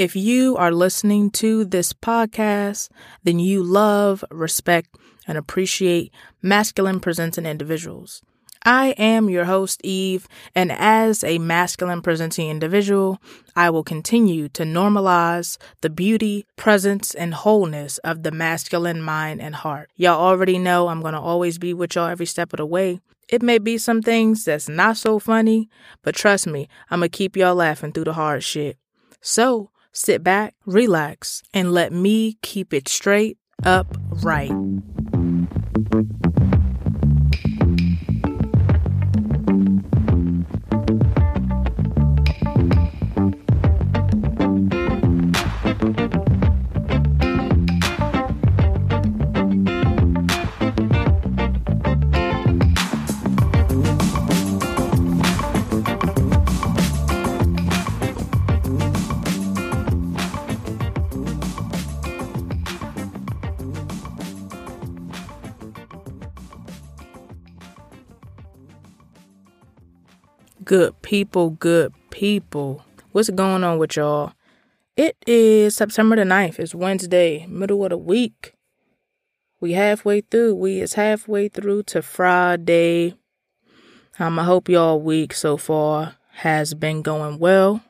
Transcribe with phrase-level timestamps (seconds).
[0.00, 2.88] If you are listening to this podcast,
[3.22, 8.22] then you love, respect, and appreciate masculine presenting individuals.
[8.64, 13.20] I am your host, Eve, and as a masculine presenting individual,
[13.54, 19.54] I will continue to normalize the beauty, presence, and wholeness of the masculine mind and
[19.54, 19.90] heart.
[19.96, 23.00] Y'all already know I'm going to always be with y'all every step of the way.
[23.28, 25.68] It may be some things that's not so funny,
[26.02, 28.78] but trust me, I'm going to keep y'all laughing through the hard shit.
[29.20, 34.52] So sit back, relax, and let me keep it straight up right.
[70.70, 72.84] Good people, good people.
[73.10, 74.34] What's going on with y'all?
[74.96, 76.60] It is September the 9th.
[76.60, 78.54] It's Wednesday, middle of the week.
[79.60, 80.54] We halfway through.
[80.54, 83.16] We is halfway through to Friday.
[84.20, 87.82] Um, I hope y'all week so far has been going well.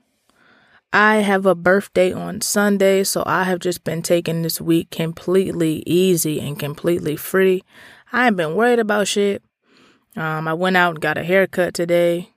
[0.90, 5.82] I have a birthday on Sunday, so I have just been taking this week completely
[5.84, 7.62] easy and completely free.
[8.10, 9.42] I ain't been worried about shit.
[10.16, 12.30] Um, I went out and got a haircut today.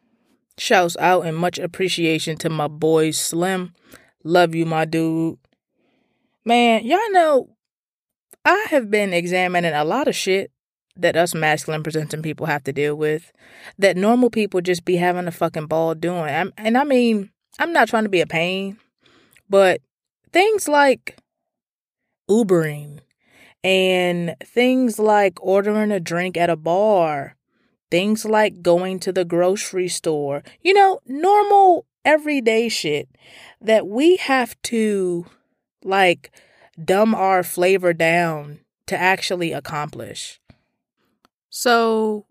[0.58, 3.73] Shouts out and much appreciation to my boy Slim.
[4.23, 5.38] Love you, my dude.
[6.45, 7.50] Man, y'all know
[8.45, 10.52] I have been examining a lot of shit
[10.95, 13.32] that us masculine presenting people have to deal with
[13.80, 16.34] that normal people just be having a fucking ball doing.
[16.34, 18.78] I'm, and I mean, I'm not trying to be a pain,
[19.50, 19.82] but
[20.32, 21.17] things like
[22.30, 23.00] Ubering
[23.64, 27.36] and things like ordering a drink at a bar
[27.93, 33.08] Things like going to the grocery store, you know, normal everyday shit
[33.61, 35.27] that we have to
[35.83, 36.32] like
[36.83, 40.42] dumb our flavor down to actually accomplish.
[41.52, 42.26] So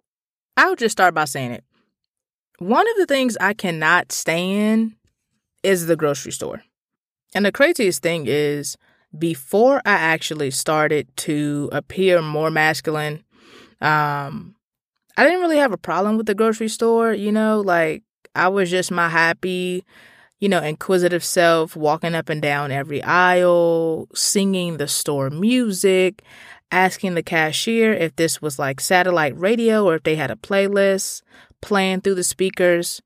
[0.56, 1.64] I'll just start by saying it.
[2.58, 4.96] One of the things I cannot stand
[5.62, 6.64] is the grocery store.
[7.36, 8.76] And the craziest thing is,
[9.16, 13.22] before I actually started to appear more masculine,
[13.80, 14.56] um,
[15.16, 18.02] I didn't really have a problem with the grocery store, you know, like
[18.34, 19.84] I was just my happy,
[20.40, 26.22] you know, inquisitive self walking up and down every aisle, singing the store music,
[26.70, 31.22] asking the cashier if this was like satellite radio or if they had a playlist
[31.60, 33.02] playing through the speakers.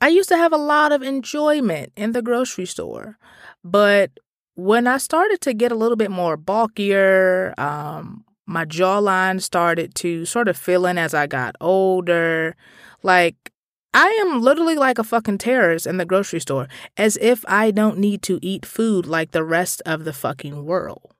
[0.00, 3.18] I used to have a lot of enjoyment in the grocery store.
[3.62, 4.10] But
[4.54, 10.24] when I started to get a little bit more bulkier, um, my jawline started to
[10.26, 12.54] sort of fill in as I got older.
[13.02, 13.50] Like,
[13.94, 17.98] I am literally like a fucking terrorist in the grocery store, as if I don't
[17.98, 21.12] need to eat food like the rest of the fucking world.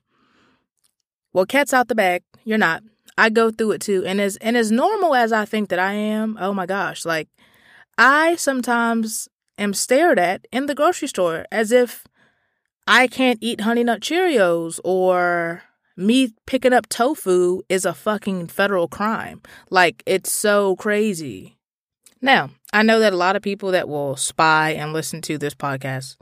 [1.32, 2.22] Well, cat's out the bag.
[2.44, 2.82] You're not.
[3.16, 4.04] I go through it too.
[4.04, 7.28] And as and as normal as I think that I am, oh my gosh, like
[7.96, 12.06] I sometimes am stared at in the grocery store as if
[12.86, 15.62] I can't eat honey nut Cheerios or
[15.96, 19.42] me picking up tofu is a fucking federal crime.
[19.70, 21.56] Like it's so crazy.
[22.20, 25.54] Now, I know that a lot of people that will spy and listen to this
[25.54, 26.16] podcast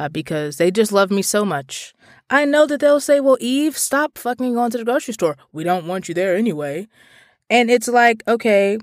[0.00, 1.94] uh, because they just love me so much.
[2.28, 5.36] I know that they'll say, well, Eve, stop fucking going to the grocery store.
[5.52, 6.88] We don't want you there anyway.
[7.48, 8.78] And it's like, okay,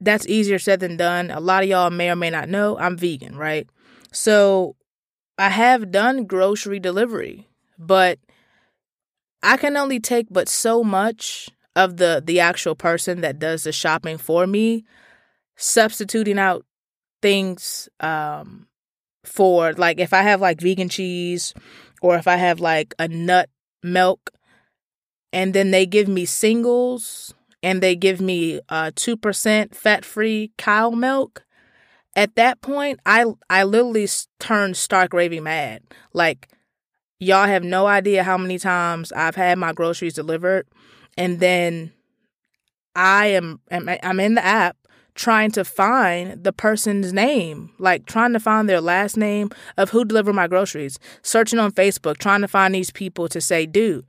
[0.00, 1.30] that's easier said than done.
[1.30, 3.68] A lot of y'all may or may not know I'm vegan, right?
[4.10, 4.74] So
[5.38, 7.46] I have done grocery delivery,
[7.78, 8.18] but
[9.44, 13.70] I can only take but so much of the the actual person that does the
[13.72, 14.84] shopping for me
[15.56, 16.64] substituting out
[17.22, 18.66] things um
[19.24, 21.54] for like if I have like vegan cheese
[22.02, 23.48] or if I have like a nut
[23.82, 24.30] milk
[25.32, 31.44] and then they give me singles and they give me uh 2% fat-free cow milk
[32.14, 34.08] at that point I I literally
[34.38, 35.82] turn stark raving mad.
[36.12, 36.48] Like
[37.18, 40.66] y'all have no idea how many times I've had my groceries delivered
[41.16, 41.92] and then
[42.94, 44.76] I am, am I'm in the app
[45.14, 50.04] trying to find the person's name, like trying to find their last name of who
[50.04, 54.04] delivered my groceries, searching on Facebook, trying to find these people to say, dude,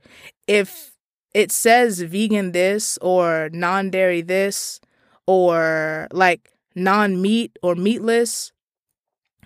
[0.46, 0.92] if
[1.34, 4.80] it says vegan this or non dairy this
[5.26, 8.52] or like non meat or meatless,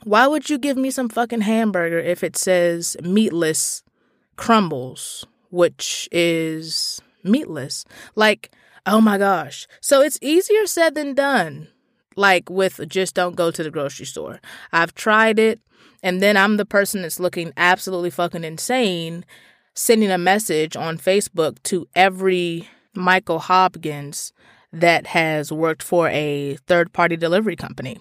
[0.05, 3.83] why would you give me some fucking hamburger if it says meatless
[4.37, 7.85] crumbles, which is meatless?
[8.15, 8.51] Like,
[8.87, 9.67] oh my gosh.
[9.81, 11.69] So it's easier said than done.
[12.17, 14.41] Like with just don't go to the grocery store.
[14.73, 15.61] I've tried it,
[16.03, 19.25] and then I'm the person that's looking absolutely fucking insane,
[19.75, 24.33] sending a message on Facebook to every Michael Hopkins
[24.73, 27.99] that has worked for a third party delivery company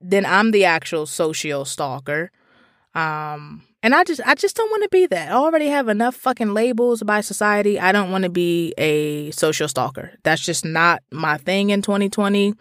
[0.00, 2.30] then I'm the actual social stalker.
[2.94, 5.30] Um, and I just I just don't want to be that.
[5.30, 7.80] I already have enough fucking labels by society.
[7.80, 10.12] I don't want to be a social stalker.
[10.22, 12.54] That's just not my thing in 2020.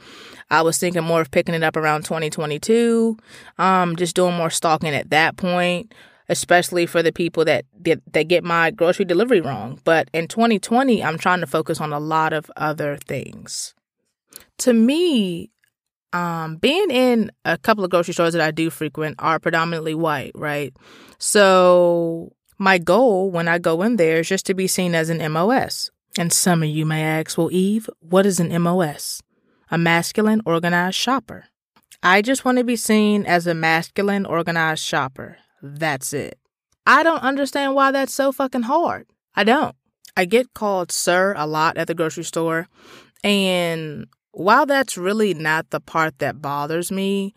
[0.50, 3.18] I was thinking more of picking it up around 2022.
[3.57, 5.94] Um, just doing more stalking at that point,
[6.30, 9.80] especially for the people that get that get my grocery delivery wrong.
[9.83, 13.74] But in 2020, I'm trying to focus on a lot of other things.
[14.60, 15.51] To me,
[16.14, 20.32] um, being in a couple of grocery stores that I do frequent are predominantly white,
[20.36, 20.76] right?
[21.18, 25.32] So my goal when I go in there is just to be seen as an
[25.32, 25.92] MOS.
[26.18, 29.22] And some of you may ask, well, Eve, what is an MOS?
[29.72, 31.46] A masculine organized shopper.
[32.02, 35.38] I just want to be seen as a masculine organized shopper.
[35.62, 36.40] That's it.
[36.88, 39.08] I don't understand why that's so fucking hard.
[39.36, 39.76] I don't.
[40.18, 42.68] I get called sir a lot at the grocery store.
[43.24, 47.34] And while that's really not the part that bothers me,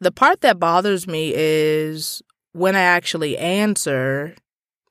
[0.00, 4.34] the part that bothers me is when I actually answer,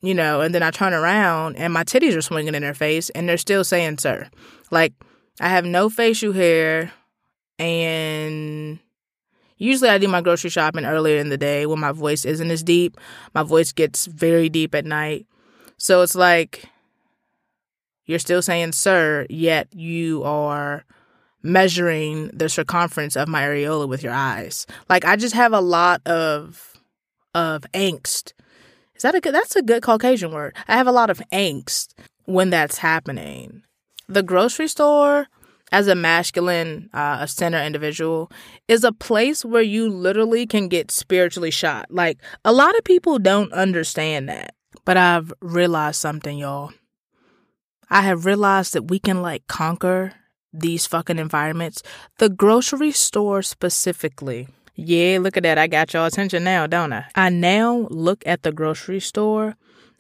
[0.02, 3.10] you know, and then I turn around and my titties are swinging in their face
[3.12, 4.30] and they're still saying, sir.
[4.72, 4.94] Like,
[5.40, 6.92] I have no facial hair
[7.60, 8.80] and
[9.58, 12.64] usually I do my grocery shopping earlier in the day when my voice isn't as
[12.64, 12.98] deep.
[13.34, 15.28] My voice gets very deep at night.
[15.78, 16.66] So it's like,
[18.06, 20.84] you're still saying, sir, yet you are
[21.44, 24.66] measuring the circumference of my areola with your eyes.
[24.90, 26.74] Like I just have a lot of
[27.36, 28.34] of angst.
[28.96, 30.56] Is that a good that's a good Caucasian word.
[30.68, 31.94] I have a lot of angst
[32.26, 33.64] when that's happening.
[34.08, 35.28] The grocery store
[35.72, 38.32] as a masculine uh, center individual
[38.68, 41.88] is a place where you literally can get spiritually shot.
[41.90, 44.54] Like a lot of people don't understand that.
[44.86, 46.72] But I've realized something, y'all.
[47.90, 50.14] I have realized that we can like conquer
[50.54, 51.82] these fucking environments.
[52.20, 54.48] The grocery store specifically.
[54.76, 55.58] Yeah, look at that.
[55.58, 57.06] I got y'all attention now, don't I?
[57.16, 59.56] I now look at the grocery store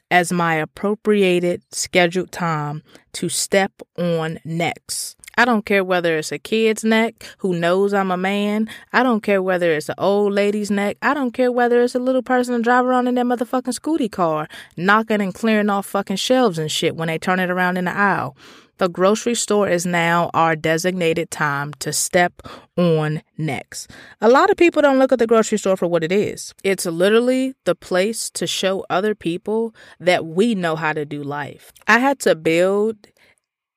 [0.09, 2.83] as my appropriated scheduled time
[3.13, 5.17] to step on next.
[5.38, 8.69] I don't care whether it's a kid's neck who knows I'm a man.
[8.91, 10.97] I don't care whether it's an old lady's neck.
[11.01, 14.47] I don't care whether it's a little person driving around in their motherfucking scooty car,
[14.77, 17.95] knocking and clearing off fucking shelves and shit when they turn it around in the
[17.95, 18.38] aisle.
[18.80, 22.41] The grocery store is now our designated time to step
[22.75, 23.89] on next.
[24.19, 26.56] A lot of people don't look at the grocery store for what it is.
[26.63, 31.71] It's literally the place to show other people that we know how to do life.
[31.88, 32.97] I had to build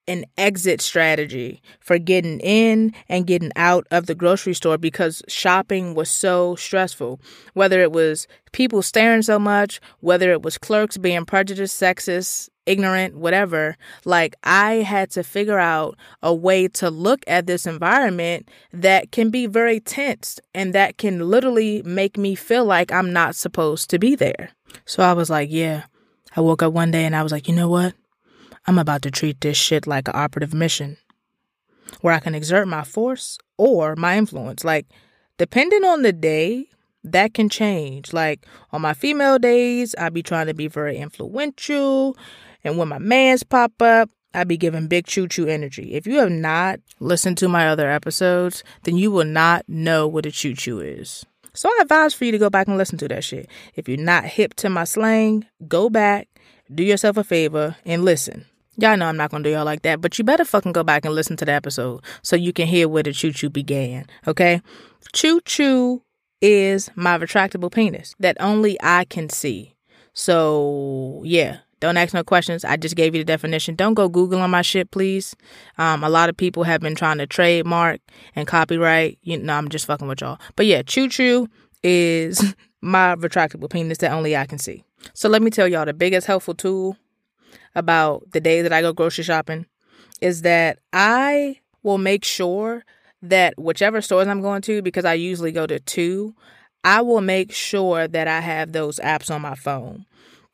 [0.09, 5.95] an exit strategy for getting in and getting out of the grocery store because shopping
[5.95, 7.21] was so stressful.
[7.55, 13.17] Whether it was people staring so much, whether it was clerks being prejudiced, sexist, ignorant,
[13.17, 19.13] whatever, like I had to figure out a way to look at this environment that
[19.13, 23.91] can be very tense and that can literally make me feel like I'm not supposed
[23.91, 24.51] to be there.
[24.85, 25.85] So I was like, yeah.
[26.35, 27.95] I woke up one day and I was like, you know what?
[28.67, 30.97] I'm about to treat this shit like an operative mission
[32.01, 34.65] where I can exert my force or my influence.
[34.65, 34.87] Like,
[35.39, 36.67] depending on the day,
[37.05, 38.13] that can change.
[38.13, 42.17] Like, on my female days, I be trying to be very influential.
[42.65, 45.95] And when my mans pop up, I be giving big choo choo energy.
[45.95, 50.27] If you have not listened to my other episodes, then you will not know what
[50.27, 51.25] a choo choo is.
[51.55, 53.49] So I advise for you to go back and listen to that shit.
[53.77, 56.29] If you're not hip to my slang, go back,
[56.75, 58.45] do yourself a favor, and listen.
[58.79, 61.05] Y'all know I'm not gonna do y'all like that, but you better fucking go back
[61.05, 64.61] and listen to the episode so you can hear where the choo choo began, okay?
[65.13, 66.03] Choo choo
[66.43, 69.75] is my retractable penis that only I can see.
[70.13, 72.65] So, yeah, don't ask no questions.
[72.65, 73.75] I just gave you the definition.
[73.75, 75.35] Don't go Googling my shit, please.
[75.79, 78.01] Um, a lot of people have been trying to trademark
[78.35, 79.19] and copyright.
[79.23, 80.39] You know, I'm just fucking with y'all.
[80.55, 81.49] But yeah, choo choo
[81.83, 84.85] is my retractable penis that only I can see.
[85.15, 86.97] So let me tell y'all the biggest helpful tool
[87.75, 89.67] about the day that I go grocery shopping
[90.21, 92.85] is that I will make sure
[93.23, 96.35] that whichever stores I'm going to, because I usually go to two,
[96.85, 100.07] I will make sure that I have those apps on my phone.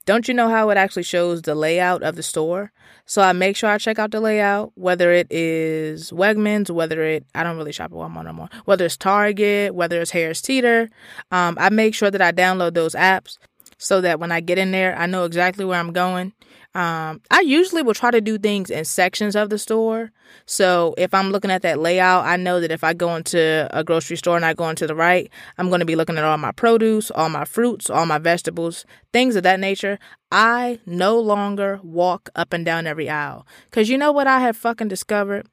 [0.05, 2.73] Don't you know how it actually shows the layout of the store?
[3.07, 7.25] So I make sure I check out the layout, whether it is Wegmans, whether it
[7.35, 10.89] I don't really shop at Walmart no more, whether it's Target, whether it's Harris Teeter.
[11.31, 13.39] Um, I make sure that I download those apps
[13.79, 16.33] so that when I get in there, I know exactly where I'm going.
[16.75, 20.11] Um, I usually will try to do things in sections of the store.
[20.47, 23.85] So if I'm looking at that layout, I know that if I go into a
[23.85, 26.39] grocery store and I go into the right, I'm going to be looking at all
[26.39, 29.99] my produce, all my fruits, all my vegetables, things of that nature.
[30.31, 33.47] I no longer walk up and down every aisle.
[33.67, 35.47] Because you know what I have fucking discovered?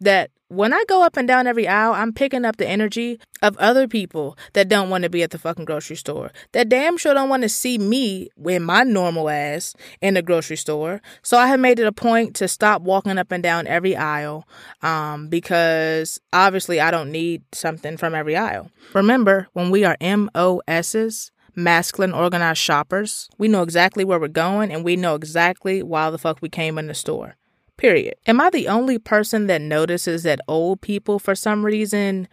[0.00, 3.56] That when I go up and down every aisle, I'm picking up the energy of
[3.58, 6.32] other people that don't want to be at the fucking grocery store.
[6.52, 10.56] That damn sure don't want to see me with my normal ass in the grocery
[10.56, 11.02] store.
[11.22, 14.48] So I have made it a point to stop walking up and down every aisle
[14.82, 18.70] um, because obviously I don't need something from every aisle.
[18.94, 24.82] Remember, when we are MOSs, masculine organized shoppers, we know exactly where we're going and
[24.82, 27.36] we know exactly why the fuck we came in the store.
[27.78, 28.16] Period.
[28.26, 32.28] Am I the only person that notices that old people, for some reason,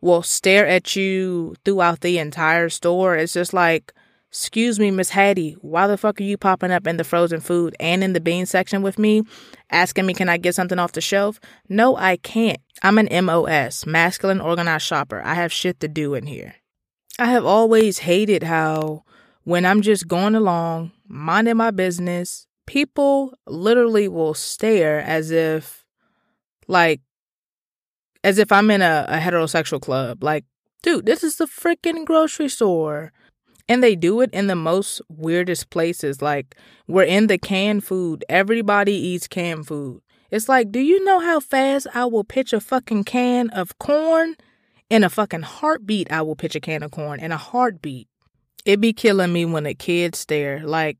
[0.00, 3.16] will stare at you throughout the entire store?
[3.16, 3.92] It's just like,
[4.28, 7.74] excuse me, Miss Hattie, why the fuck are you popping up in the frozen food
[7.80, 9.22] and in the bean section with me,
[9.70, 11.40] asking me, can I get something off the shelf?
[11.68, 12.60] No, I can't.
[12.82, 15.20] I'm an MOS, masculine organized shopper.
[15.24, 16.54] I have shit to do in here.
[17.18, 19.02] I have always hated how
[19.42, 25.86] when I'm just going along, minding my business, people literally will stare as if
[26.68, 27.00] like
[28.22, 30.22] as if I'm in a, a heterosexual club.
[30.22, 30.44] Like,
[30.82, 33.12] dude, this is the freaking grocery store.
[33.70, 36.20] And they do it in the most weirdest places.
[36.20, 36.56] Like,
[36.86, 38.24] we're in the canned food.
[38.28, 40.02] Everybody eats canned food.
[40.30, 44.36] It's like, do you know how fast I will pitch a fucking can of corn?
[44.90, 48.08] In a fucking heartbeat, I will pitch a can of corn in a heartbeat.
[48.64, 50.60] It be killing me when a kid stare.
[50.66, 50.98] Like,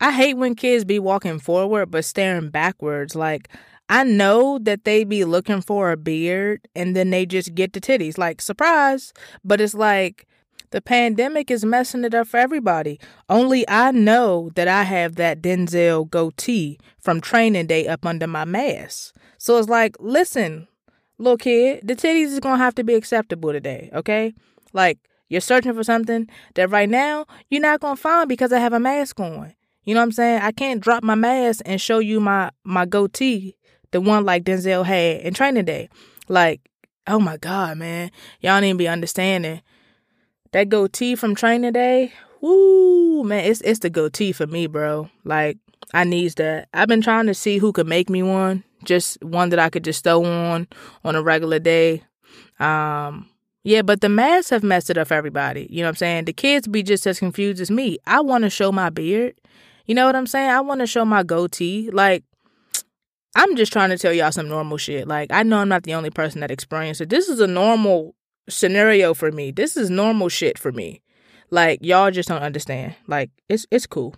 [0.00, 3.14] I hate when kids be walking forward but staring backwards.
[3.14, 3.48] Like,
[3.88, 7.80] I know that they be looking for a beard and then they just get the
[7.80, 8.16] titties.
[8.16, 9.12] Like, surprise.
[9.44, 10.26] But it's like,
[10.70, 13.00] the pandemic is messing it up for everybody.
[13.28, 18.44] Only I know that I have that Denzel goatee from training day up under my
[18.44, 19.14] mask.
[19.36, 20.68] So it's like, listen,
[21.18, 24.32] little kid, the titties is gonna have to be acceptable today, okay?
[24.72, 28.72] Like, you're searching for something that right now you're not gonna find because I have
[28.72, 29.54] a mask on.
[29.84, 30.42] You know what I'm saying?
[30.42, 33.56] I can't drop my mask and show you my my goatee,
[33.90, 35.88] the one like Denzel had in training day.
[36.28, 36.60] Like,
[37.06, 38.10] oh my God, man.
[38.40, 39.62] Y'all need to be understanding.
[40.52, 45.08] That goatee from training day, woo, man, it's it's the goatee for me, bro.
[45.24, 45.58] Like,
[45.94, 46.68] I needs that.
[46.74, 48.64] I've been trying to see who could make me one.
[48.84, 50.66] Just one that I could just throw on
[51.04, 52.02] on a regular day.
[52.58, 53.28] Um,
[53.62, 55.66] yeah, but the masks have messed it up for everybody.
[55.70, 56.24] You know what I'm saying?
[56.24, 57.98] The kids be just as confused as me.
[58.06, 59.34] I want to show my beard.
[59.90, 60.48] You know what I'm saying?
[60.48, 61.90] I want to show my goatee.
[61.90, 62.22] Like,
[63.34, 65.08] I'm just trying to tell y'all some normal shit.
[65.08, 67.08] Like, I know I'm not the only person that experienced it.
[67.08, 68.14] This is a normal
[68.48, 69.50] scenario for me.
[69.50, 71.02] This is normal shit for me.
[71.50, 72.94] Like, y'all just don't understand.
[73.08, 74.14] Like, it's it's cool.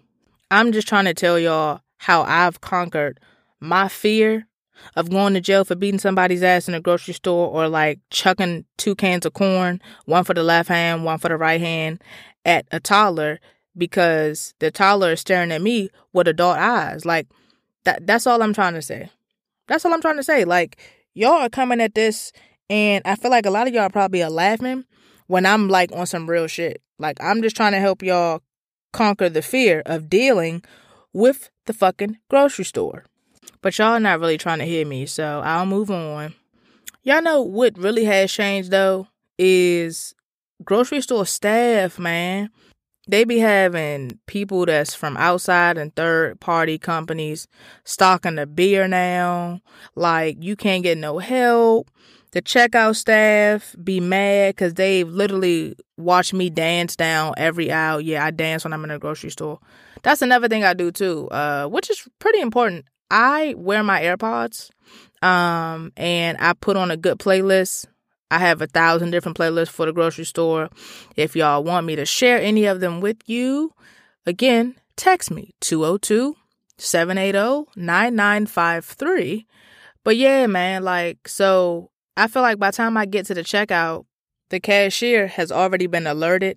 [0.50, 3.18] I'm just trying to tell y'all how I've conquered
[3.58, 4.46] my fear
[4.94, 8.66] of going to jail for beating somebody's ass in a grocery store or like chucking
[8.76, 12.02] two cans of corn, one for the left hand, one for the right hand,
[12.44, 13.40] at a toddler
[13.76, 17.04] because the toddler is staring at me with adult eyes.
[17.04, 17.28] Like
[17.84, 19.10] that that's all I'm trying to say.
[19.68, 20.44] That's all I'm trying to say.
[20.44, 20.78] Like
[21.14, 22.32] y'all are coming at this
[22.68, 24.84] and I feel like a lot of y'all probably are laughing
[25.26, 26.82] when I'm like on some real shit.
[26.98, 28.42] Like I'm just trying to help y'all
[28.92, 30.62] conquer the fear of dealing
[31.12, 33.04] with the fucking grocery store.
[33.60, 36.34] But y'all not really trying to hear me, so I'll move on.
[37.04, 40.14] Y'all know what really has changed though is
[40.64, 42.50] grocery store staff, man
[43.08, 47.48] they be having people that's from outside and third party companies
[47.84, 49.60] stocking the beer now.
[49.94, 51.90] Like you can't get no help.
[52.30, 58.00] The checkout staff be mad because they've literally watched me dance down every aisle.
[58.00, 59.58] Yeah, I dance when I'm in a grocery store.
[60.02, 62.86] That's another thing I do too, uh, which is pretty important.
[63.10, 64.70] I wear my AirPods,
[65.20, 67.86] um, and I put on a good playlist
[68.32, 70.70] I have a thousand different playlists for the grocery store.
[71.16, 73.74] If y'all want me to share any of them with you,
[74.24, 76.34] again, text me 202
[76.78, 79.46] 780 9953.
[80.02, 83.42] But yeah, man, like, so I feel like by the time I get to the
[83.42, 84.06] checkout,
[84.48, 86.56] the cashier has already been alerted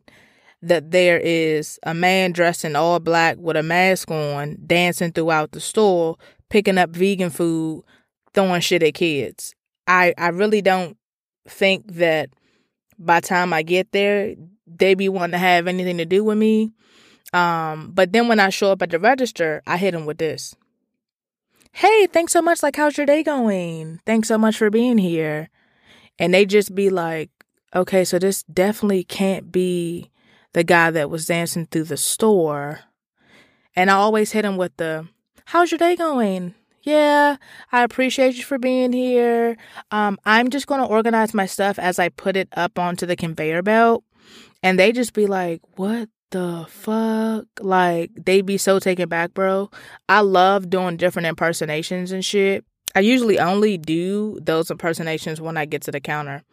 [0.61, 5.51] that there is a man dressed in all black with a mask on dancing throughout
[5.51, 6.15] the store,
[6.49, 7.83] picking up vegan food
[8.33, 9.53] throwing shit at kids.
[9.87, 10.97] I I really don't
[11.47, 12.29] think that
[12.97, 14.35] by time I get there,
[14.67, 16.71] they be wanting to have anything to do with me.
[17.33, 20.55] Um, but then when I show up at the register, I hit them with this.
[21.71, 22.63] Hey, thanks so much.
[22.63, 23.99] Like, how's your day going?
[24.05, 25.49] Thanks so much for being here.
[26.17, 27.29] And they just be like,
[27.75, 30.09] okay, so this definitely can't be
[30.53, 32.79] the guy that was dancing through the store.
[33.75, 35.09] And I always hit him with the,
[35.47, 36.55] how's your day going?
[36.85, 37.37] Yeah,
[37.71, 39.57] I appreciate you for being here.
[39.89, 43.15] Um, I'm just going to organize my stuff as I put it up onto the
[43.15, 44.03] conveyor belt.
[44.61, 47.45] And they just be like, what the fuck?
[47.59, 49.71] Like, they be so taken back, bro.
[50.07, 52.63] I love doing different impersonations and shit.
[52.95, 56.43] I usually only do those impersonations when I get to the counter.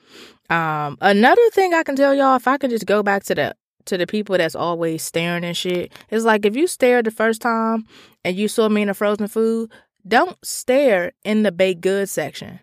[0.49, 3.55] Um, another thing I can tell y'all, if I could just go back to the
[3.85, 7.43] to the people that's always staring and shit, it's like if you stared the first
[7.43, 7.85] time
[8.25, 9.73] and you saw me in a frozen food,
[10.07, 12.61] don't stare in the baked goods section.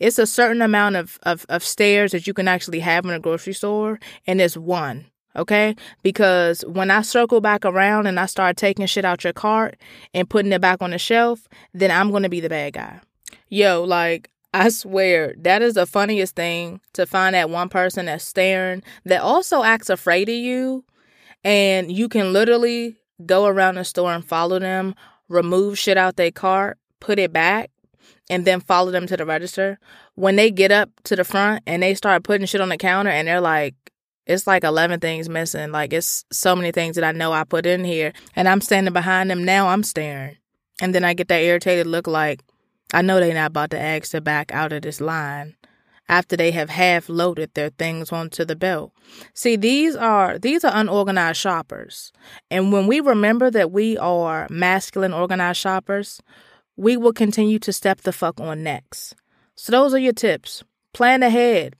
[0.00, 3.20] It's a certain amount of, of, of stares that you can actually have in a
[3.20, 5.06] grocery store, and it's one.
[5.36, 5.74] Okay?
[6.02, 9.76] Because when I circle back around and I start taking shit out your cart
[10.12, 13.00] and putting it back on the shelf, then I'm gonna be the bad guy.
[13.48, 18.24] Yo, like, I swear, that is the funniest thing to find that one person that's
[18.24, 20.84] staring that also acts afraid of you.
[21.42, 24.94] And you can literally go around the store and follow them
[25.28, 27.70] remove shit out their cart, put it back,
[28.30, 29.78] and then follow them to the register.
[30.14, 33.10] When they get up to the front and they start putting shit on the counter
[33.10, 33.74] and they're like,
[34.26, 35.70] it's like 11 things missing.
[35.70, 38.12] Like, it's so many things that I know I put in here.
[38.34, 40.38] And I'm standing behind them now, I'm staring.
[40.80, 42.40] And then I get that irritated look like,
[42.92, 45.56] I know they're not about to ask to back out of this line
[46.08, 48.92] after they have half loaded their things onto the belt.
[49.32, 52.12] See, these are these are unorganized shoppers.
[52.50, 56.20] And when we remember that we are masculine organized shoppers,
[56.76, 59.14] we will continue to step the fuck on next.
[59.54, 60.64] So those are your tips.
[60.92, 61.74] Plan ahead.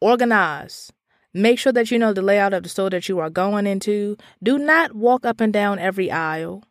[0.00, 0.92] Organize.
[1.32, 4.16] Make sure that you know the layout of the store that you are going into.
[4.42, 6.62] Do not walk up and down every aisle.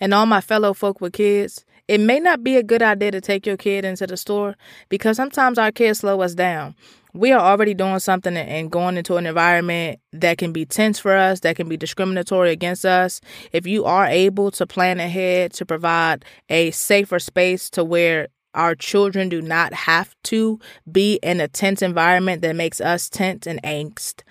[0.00, 3.20] And all my fellow folk with kids, it may not be a good idea to
[3.20, 4.54] take your kid into the store
[4.90, 6.76] because sometimes our kids slow us down.
[7.14, 11.16] We are already doing something and going into an environment that can be tense for
[11.16, 13.20] us, that can be discriminatory against us.
[13.52, 18.76] If you are able to plan ahead to provide a safer space to where our
[18.76, 20.60] children do not have to
[20.92, 24.22] be in a tense environment that makes us tense and angst,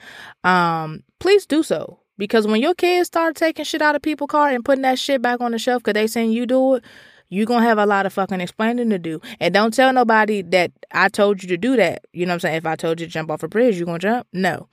[0.46, 2.00] um, please do so.
[2.18, 5.22] Because when your kids start taking shit out of people's car and putting that shit
[5.22, 6.84] back on the shelf because they saying you do it,
[7.30, 9.22] you're going to have a lot of fucking explaining to do.
[9.40, 12.06] And don't tell nobody that I told you to do that.
[12.12, 12.58] You know what I'm saying?
[12.58, 14.28] If I told you to jump off a bridge, you're going to jump?
[14.34, 14.68] No.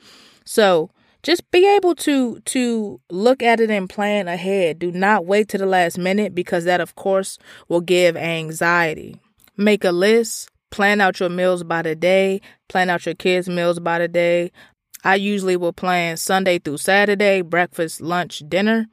[0.44, 0.90] So
[1.22, 4.78] just be able to to look at it and plan ahead.
[4.78, 7.38] Do not wait to the last minute because that of course
[7.68, 9.16] will give anxiety.
[9.56, 13.80] Make a list, plan out your meals by the day, plan out your kids' meals
[13.80, 14.52] by the day.
[15.02, 18.86] I usually will plan Sunday through Saturday, breakfast, lunch, dinner.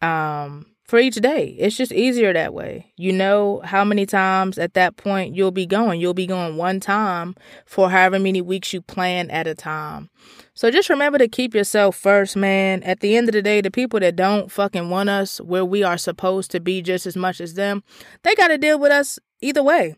[0.00, 1.54] Um, for each day.
[1.58, 2.92] It's just easier that way.
[2.96, 6.00] You know how many times at that point you'll be going.
[6.00, 10.08] You'll be going one time for however many weeks you plan at a time.
[10.54, 12.82] So just remember to keep yourself first, man.
[12.84, 15.82] At the end of the day, the people that don't fucking want us where we
[15.82, 17.84] are supposed to be just as much as them,
[18.22, 19.94] they got to deal with us either way.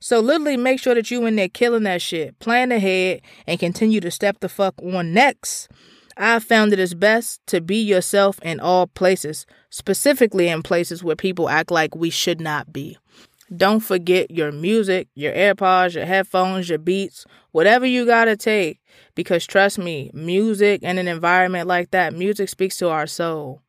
[0.00, 2.36] So literally make sure that you in there killing that shit.
[2.40, 5.68] Plan ahead and continue to step the fuck on next.
[6.16, 11.16] I found it is best to be yourself in all places, specifically in places where
[11.16, 12.98] people act like we should not be.
[13.54, 18.80] Don't forget your music, your AirPods, your headphones, your beats, whatever you gotta take.
[19.14, 23.60] Because trust me, music in an environment like that, music speaks to our soul.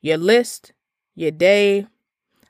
[0.00, 0.72] Your list,
[1.16, 1.86] your day,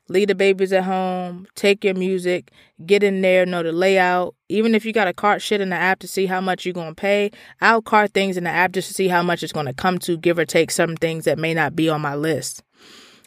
[0.07, 2.51] leave the babies at home, take your music,
[2.85, 4.35] get in there, know the layout.
[4.49, 6.73] Even if you got to cart shit in the app to see how much you're
[6.73, 9.53] going to pay, I'll cart things in the app just to see how much it's
[9.53, 12.15] going to come to, give or take some things that may not be on my
[12.15, 12.63] list.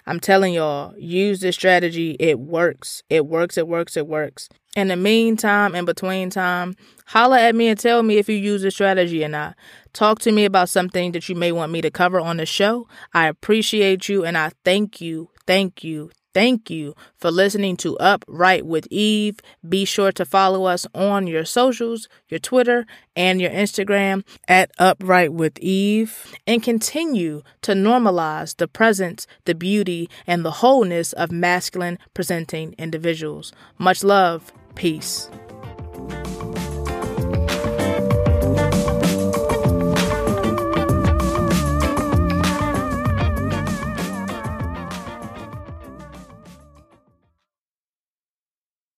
[0.06, 2.16] I'm telling y'all, use this strategy.
[2.18, 3.02] It works.
[3.10, 3.58] It works.
[3.58, 3.94] It works.
[3.94, 4.48] It works.
[4.74, 8.62] In the meantime, in between time, holla at me and tell me if you use
[8.62, 9.54] this strategy or not.
[9.92, 12.86] Talk to me about something that you may want me to cover on the show.
[13.12, 18.64] I appreciate you and I thank you, thank you, Thank you for listening to Upright
[18.64, 19.40] with Eve.
[19.68, 25.32] Be sure to follow us on your socials, your Twitter, and your Instagram at Upright
[25.32, 31.98] with Eve, and continue to normalize the presence, the beauty, and the wholeness of masculine
[32.14, 33.52] presenting individuals.
[33.76, 34.52] Much love.
[34.76, 35.28] Peace.